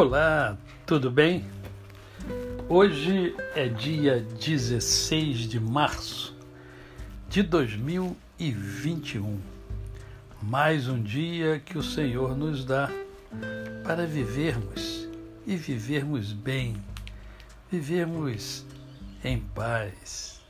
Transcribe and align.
Olá, 0.00 0.56
tudo 0.86 1.10
bem? 1.10 1.44
Hoje 2.70 3.36
é 3.54 3.68
dia 3.68 4.26
16 4.40 5.40
de 5.40 5.60
março 5.60 6.34
de 7.28 7.42
2021. 7.42 9.38
Mais 10.40 10.88
um 10.88 11.02
dia 11.02 11.60
que 11.62 11.76
o 11.76 11.82
Senhor 11.82 12.34
nos 12.34 12.64
dá 12.64 12.88
para 13.84 14.06
vivermos 14.06 15.06
e 15.46 15.54
vivermos 15.54 16.32
bem, 16.32 16.82
vivermos 17.70 18.64
em 19.22 19.38
paz, 19.38 20.40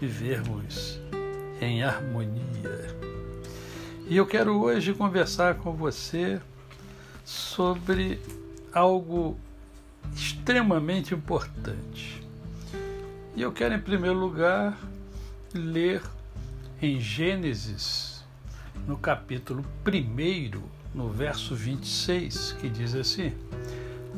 vivermos 0.00 0.98
em 1.60 1.82
harmonia. 1.82 2.96
E 4.08 4.16
eu 4.16 4.24
quero 4.24 4.62
hoje 4.62 4.94
conversar 4.94 5.56
com 5.56 5.74
você 5.74 6.40
sobre 7.22 8.18
algo 8.74 9.38
extremamente 10.14 11.14
importante. 11.14 12.22
E 13.36 13.42
eu 13.42 13.52
quero, 13.52 13.74
em 13.74 13.80
primeiro 13.80 14.18
lugar, 14.18 14.76
ler 15.52 16.02
em 16.82 17.00
Gênesis, 17.00 18.24
no 18.86 18.98
capítulo 18.98 19.64
1, 19.86 20.60
no 20.94 21.08
verso 21.08 21.54
26, 21.54 22.56
que 22.60 22.68
diz 22.68 22.94
assim: 22.94 23.32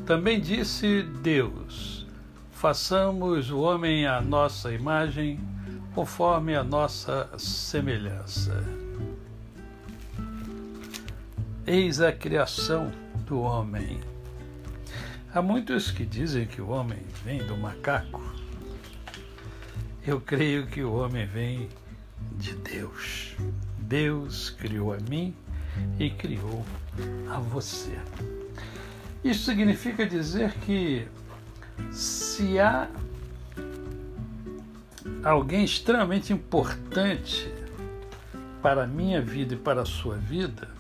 Também 0.05 0.41
disse 0.41 1.03
Deus: 1.23 2.07
façamos 2.51 3.51
o 3.51 3.61
homem 3.61 4.07
à 4.07 4.21
nossa 4.21 4.73
imagem, 4.73 5.39
conforme 5.95 6.57
a 6.57 6.65
nossa 6.65 7.29
semelhança. 7.39 8.65
Eis 11.67 12.01
a 12.01 12.13
criação 12.13 12.91
do 13.27 13.41
homem 13.41 14.01
Há 15.37 15.43
muitos 15.43 15.91
que 15.91 16.07
dizem 16.07 16.47
que 16.47 16.63
o 16.63 16.71
homem 16.71 16.99
vem 17.23 17.45
do 17.45 17.59
macaco. 17.59 18.23
Eu 20.07 20.19
creio 20.19 20.67
que 20.67 20.83
o 20.83 20.95
homem 20.95 21.27
vem 21.27 21.69
de 22.39 22.55
Deus. 22.55 23.37
Deus 23.79 24.49
criou 24.49 24.95
a 24.95 24.97
mim 25.11 25.37
e 25.99 26.09
criou 26.09 26.65
a 27.31 27.39
você. 27.39 27.99
Isso 29.23 29.45
significa 29.45 30.07
dizer 30.07 30.55
que 30.61 31.07
se 31.93 32.59
há 32.59 32.89
alguém 35.23 35.67
extremamente 35.67 36.33
importante 36.33 37.53
para 38.63 38.85
a 38.85 38.87
minha 38.87 39.21
vida 39.21 39.53
e 39.53 39.59
para 39.59 39.83
a 39.83 39.85
sua 39.85 40.17
vida, 40.17 40.71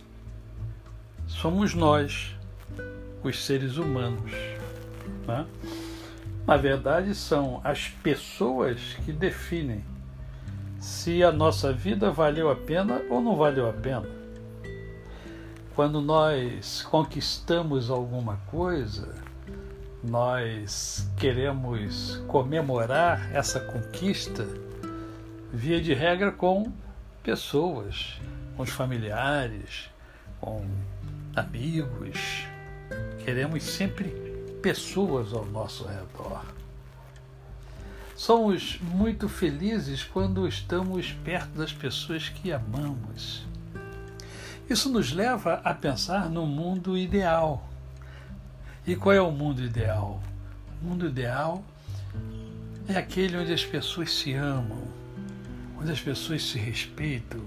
somos 1.27 1.75
nós 1.75 2.36
os 3.23 3.45
seres 3.45 3.77
humanos. 3.77 4.33
Né? 5.27 5.47
Na 6.47 6.57
verdade, 6.57 7.15
são 7.15 7.61
as 7.65 7.89
pessoas 7.89 8.97
que 9.05 9.13
definem 9.13 9.85
se 10.79 11.23
a 11.23 11.33
nossa 11.33 11.73
vida 11.73 12.11
valeu 12.11 12.51
a 12.51 12.55
pena 12.55 13.03
ou 13.11 13.21
não 13.21 13.37
valeu 13.37 13.69
a 13.69 13.73
pena. 13.73 14.09
Quando 15.75 16.01
nós 16.01 16.83
conquistamos 16.83 17.91
alguma 17.91 18.37
coisa, 18.47 19.15
nós 20.03 21.11
queremos 21.17 22.23
comemorar 22.29 23.35
essa 23.35 23.61
conquista, 23.61 24.47
via 25.53 25.81
de 25.81 25.93
regra, 25.93 26.31
com 26.31 26.73
pessoas, 27.23 28.21
com 28.57 28.63
os 28.63 28.71
familiares, 28.71 29.91
com 30.41 30.65
amigos, 31.35 32.47
Queremos 33.27 33.65
sempre 33.65 34.11
pessoas 34.63 35.33
ao 35.33 35.45
nosso 35.47 35.85
redor. 35.85 36.45
Somos 38.15 38.79
muito 38.81 39.29
felizes 39.29 40.05
quando 40.05 40.47
estamos 40.47 41.11
perto 41.25 41.59
das 41.59 41.73
pessoas 41.73 42.29
que 42.29 42.53
amamos. 42.53 43.45
Isso 44.71 44.89
nos 44.89 45.13
leva 45.13 45.55
a 45.65 45.75
pensar 45.75 46.31
no 46.31 46.47
mundo 46.47 46.97
ideal. 46.97 47.69
E 48.87 48.95
qual 48.95 49.13
é 49.13 49.21
o 49.21 49.33
mundo 49.33 49.61
ideal? 49.61 50.23
O 50.81 50.87
mundo 50.87 51.09
ideal 51.09 51.65
é 52.87 52.97
aquele 52.97 53.37
onde 53.39 53.53
as 53.53 53.65
pessoas 53.65 54.15
se 54.15 54.35
amam, 54.35 54.85
onde 55.77 55.91
as 55.91 56.01
pessoas 56.01 56.45
se 56.45 56.61
respeitam, 56.61 57.43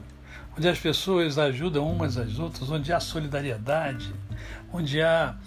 onde 0.57 0.67
as 0.67 0.77
pessoas 0.77 1.37
ajudam 1.37 1.89
umas 1.89 2.17
às 2.17 2.37
outras, 2.37 2.69
onde 2.69 2.91
há 2.91 2.99
solidariedade, 2.99 4.13
onde 4.73 5.01
há 5.01 5.37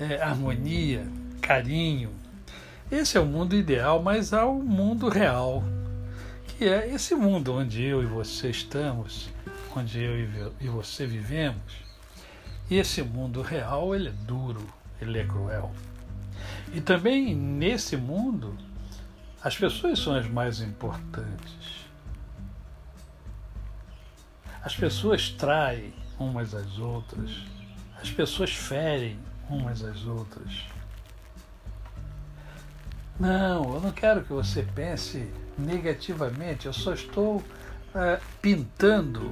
é, 0.00 0.20
harmonia, 0.20 1.06
carinho. 1.40 2.10
Esse 2.90 3.16
é 3.16 3.20
o 3.20 3.26
mundo 3.26 3.56
ideal, 3.56 4.02
mas 4.02 4.32
há 4.32 4.44
o 4.44 4.62
mundo 4.62 5.08
real, 5.08 5.64
que 6.46 6.64
é 6.64 6.88
esse 6.88 7.14
mundo 7.14 7.54
onde 7.54 7.82
eu 7.82 8.02
e 8.02 8.06
você 8.06 8.50
estamos, 8.50 9.28
onde 9.74 10.00
eu 10.00 10.52
e 10.60 10.68
você 10.68 11.06
vivemos. 11.06 11.84
E 12.70 12.76
esse 12.76 13.02
mundo 13.02 13.42
real, 13.42 13.94
ele 13.94 14.08
é 14.08 14.12
duro, 14.12 14.66
ele 15.00 15.18
é 15.18 15.24
cruel. 15.24 15.72
E 16.72 16.80
também 16.80 17.34
nesse 17.34 17.96
mundo, 17.96 18.56
as 19.42 19.56
pessoas 19.56 19.98
são 19.98 20.14
as 20.14 20.28
mais 20.28 20.60
importantes. 20.60 21.86
As 24.62 24.74
pessoas 24.74 25.30
traem 25.30 25.92
umas 26.18 26.54
às 26.54 26.78
outras, 26.78 27.30
as 28.02 28.10
pessoas 28.10 28.50
ferem 28.50 29.16
umas 29.48 29.82
às 29.84 30.04
outras. 30.04 30.64
Não, 33.18 33.74
eu 33.74 33.80
não 33.80 33.92
quero 33.92 34.22
que 34.22 34.32
você 34.32 34.62
pense 34.62 35.26
negativamente, 35.58 36.66
eu 36.66 36.72
só 36.72 36.92
estou 36.92 37.36
uh, 37.36 38.22
pintando 38.42 39.22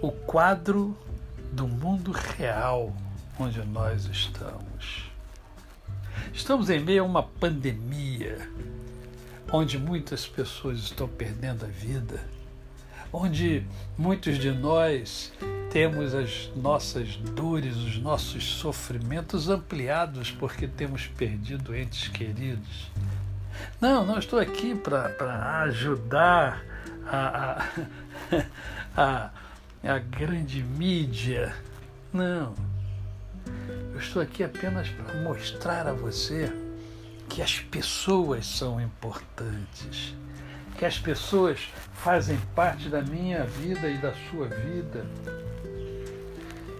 o 0.00 0.10
quadro 0.10 0.96
do 1.52 1.68
mundo 1.68 2.10
real 2.10 2.94
onde 3.38 3.62
nós 3.64 4.06
estamos. 4.06 5.10
Estamos 6.32 6.70
em 6.70 6.80
meio 6.80 7.02
a 7.02 7.06
uma 7.06 7.22
pandemia 7.22 8.50
onde 9.52 9.78
muitas 9.78 10.26
pessoas 10.26 10.78
estão 10.78 11.06
perdendo 11.06 11.64
a 11.64 11.68
vida, 11.68 12.20
onde 13.12 13.66
muitos 13.96 14.38
de 14.38 14.50
nós 14.50 15.32
temos 15.76 16.14
as 16.14 16.50
nossas 16.56 17.16
dores, 17.16 17.76
os 17.76 17.98
nossos 17.98 18.42
sofrimentos 18.42 19.50
ampliados 19.50 20.30
porque 20.30 20.66
temos 20.66 21.06
perdido 21.06 21.76
entes 21.76 22.08
queridos. 22.08 22.90
Não, 23.78 24.02
não 24.06 24.18
estou 24.18 24.38
aqui 24.38 24.74
para 24.74 25.60
ajudar 25.64 26.64
a, 27.06 27.60
a, 27.60 28.40
a, 28.96 29.30
a 29.84 29.98
grande 29.98 30.62
mídia. 30.62 31.54
Não. 32.10 32.54
Eu 33.92 33.98
estou 33.98 34.22
aqui 34.22 34.42
apenas 34.42 34.88
para 34.88 35.20
mostrar 35.20 35.86
a 35.86 35.92
você 35.92 36.50
que 37.28 37.42
as 37.42 37.60
pessoas 37.60 38.46
são 38.46 38.80
importantes, 38.80 40.14
que 40.78 40.86
as 40.86 40.98
pessoas 40.98 41.68
fazem 41.92 42.38
parte 42.54 42.88
da 42.88 43.02
minha 43.02 43.44
vida 43.44 43.86
e 43.90 43.98
da 43.98 44.14
sua 44.30 44.48
vida 44.48 45.04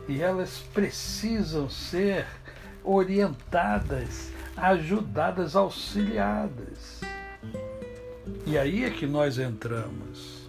e 0.09 0.23
elas 0.23 0.65
precisam 0.73 1.69
ser 1.69 2.27
orientadas, 2.85 4.31
ajudadas, 4.57 5.57
auxiliadas. 5.57 7.01
E 8.47 8.57
aí 8.57 8.85
é 8.85 8.91
que 8.91 9.07
nós 9.07 9.39
entramos. 9.39 10.49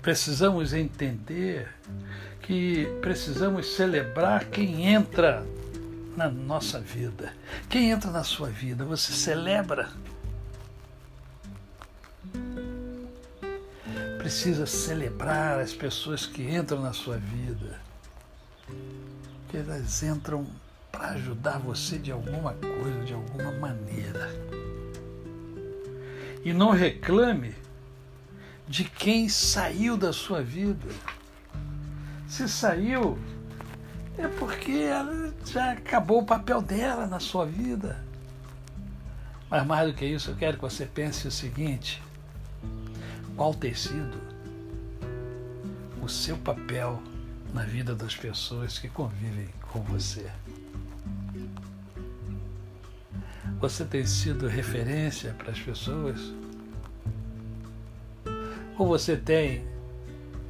Precisamos 0.00 0.72
entender 0.72 1.68
que 2.42 2.86
precisamos 3.00 3.74
celebrar 3.74 4.44
quem 4.44 4.86
entra 4.86 5.44
na 6.16 6.28
nossa 6.30 6.78
vida. 6.78 7.32
Quem 7.68 7.90
entra 7.90 8.10
na 8.10 8.22
sua 8.22 8.48
vida, 8.48 8.84
você 8.84 9.12
celebra. 9.12 9.88
Precisa 14.24 14.64
celebrar 14.64 15.60
as 15.60 15.74
pessoas 15.74 16.24
que 16.24 16.42
entram 16.42 16.80
na 16.80 16.94
sua 16.94 17.18
vida, 17.18 17.78
que 19.50 19.58
elas 19.58 20.02
entram 20.02 20.46
para 20.90 21.08
ajudar 21.08 21.58
você 21.58 21.98
de 21.98 22.10
alguma 22.10 22.54
coisa, 22.54 23.04
de 23.04 23.12
alguma 23.12 23.52
maneira. 23.52 24.30
E 26.42 26.54
não 26.54 26.70
reclame 26.70 27.54
de 28.66 28.84
quem 28.84 29.28
saiu 29.28 29.94
da 29.94 30.10
sua 30.10 30.40
vida. 30.40 30.88
Se 32.26 32.48
saiu, 32.48 33.18
é 34.16 34.26
porque 34.26 34.72
ela 34.72 35.34
já 35.44 35.72
acabou 35.72 36.22
o 36.22 36.26
papel 36.26 36.62
dela 36.62 37.06
na 37.06 37.20
sua 37.20 37.44
vida. 37.44 38.02
Mas 39.50 39.66
mais 39.66 39.86
do 39.86 39.94
que 39.94 40.06
isso, 40.06 40.30
eu 40.30 40.34
quero 40.34 40.56
que 40.56 40.62
você 40.62 40.86
pense 40.86 41.28
o 41.28 41.30
seguinte: 41.30 42.02
qual 43.36 43.54
ter 43.54 43.76
sido 43.76 44.20
o 46.02 46.08
seu 46.08 46.36
papel 46.38 47.02
na 47.52 47.64
vida 47.64 47.94
das 47.94 48.14
pessoas 48.14 48.78
que 48.78 48.88
convivem 48.88 49.48
com 49.72 49.80
você. 49.82 50.30
Você 53.60 53.84
tem 53.84 54.04
sido 54.04 54.46
referência 54.46 55.32
para 55.34 55.52
as 55.52 55.58
pessoas? 55.58 56.20
Ou 58.76 58.86
você 58.86 59.16
tem 59.16 59.64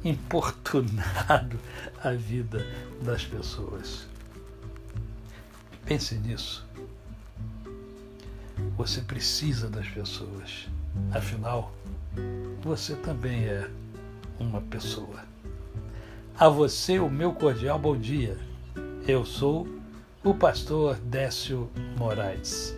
importunado 0.03 1.59
a 2.03 2.11
vida 2.11 2.65
das 3.01 3.23
pessoas? 3.23 4.07
Pense 5.85 6.15
nisso. 6.15 6.65
Você 8.75 9.01
precisa 9.01 9.69
das 9.69 9.87
pessoas. 9.87 10.67
Afinal, 11.11 11.73
você 12.61 12.95
também 12.95 13.45
é 13.45 13.69
uma 14.39 14.61
pessoa. 14.61 15.23
A 16.37 16.49
você, 16.49 16.99
o 16.99 17.09
meu 17.09 17.33
cordial 17.33 17.79
bom 17.79 17.97
dia. 17.97 18.37
Eu 19.07 19.23
sou 19.23 19.67
o 20.23 20.33
pastor 20.33 20.95
Décio 20.95 21.69
Moraes. 21.97 22.75